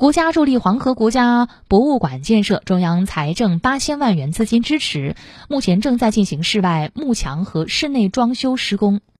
[0.00, 5.14] 国家助力黄河国家博物馆建设中央财政八千万元资金支持
[5.46, 9.02] 目前正在进行室外幕墙和室内装修施工。